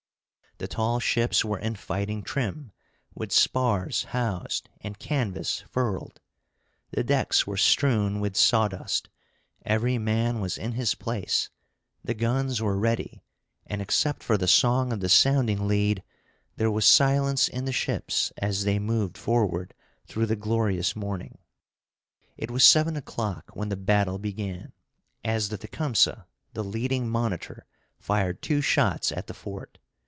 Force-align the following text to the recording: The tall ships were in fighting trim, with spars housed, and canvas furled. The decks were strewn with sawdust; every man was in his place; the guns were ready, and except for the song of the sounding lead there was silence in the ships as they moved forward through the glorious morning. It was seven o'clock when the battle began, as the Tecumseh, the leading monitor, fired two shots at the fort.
The 0.57 0.67
tall 0.67 0.99
ships 0.99 1.43
were 1.43 1.57
in 1.57 1.73
fighting 1.73 2.21
trim, 2.21 2.71
with 3.15 3.31
spars 3.31 4.03
housed, 4.03 4.69
and 4.81 4.99
canvas 4.99 5.61
furled. 5.67 6.19
The 6.91 7.03
decks 7.03 7.47
were 7.47 7.57
strewn 7.57 8.19
with 8.19 8.35
sawdust; 8.37 9.09
every 9.65 9.97
man 9.97 10.39
was 10.39 10.59
in 10.59 10.73
his 10.73 10.93
place; 10.93 11.49
the 12.03 12.13
guns 12.13 12.61
were 12.61 12.77
ready, 12.77 13.23
and 13.65 13.81
except 13.81 14.21
for 14.21 14.37
the 14.37 14.47
song 14.47 14.93
of 14.93 14.99
the 14.99 15.09
sounding 15.09 15.67
lead 15.67 16.03
there 16.57 16.69
was 16.69 16.85
silence 16.85 17.47
in 17.47 17.65
the 17.65 17.71
ships 17.73 18.31
as 18.37 18.63
they 18.63 18.77
moved 18.77 19.17
forward 19.17 19.73
through 20.05 20.27
the 20.27 20.35
glorious 20.35 20.95
morning. 20.95 21.39
It 22.37 22.51
was 22.51 22.63
seven 22.63 22.95
o'clock 22.95 23.49
when 23.55 23.69
the 23.69 23.75
battle 23.75 24.19
began, 24.19 24.73
as 25.23 25.49
the 25.49 25.57
Tecumseh, 25.57 26.27
the 26.53 26.63
leading 26.63 27.09
monitor, 27.09 27.65
fired 27.97 28.43
two 28.43 28.61
shots 28.61 29.11
at 29.11 29.25
the 29.25 29.33
fort. 29.33 29.79